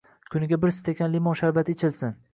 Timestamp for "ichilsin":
1.79-2.21